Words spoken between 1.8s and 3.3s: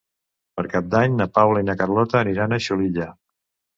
Carlota aniran a Xulilla.